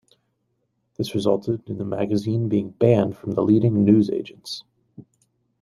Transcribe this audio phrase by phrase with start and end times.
[0.95, 4.63] This resulted in the magazine being banned from the leading newsagents.